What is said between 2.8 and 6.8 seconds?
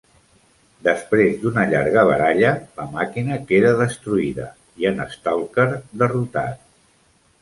màquina queda destruïda i en Stalker derrotat.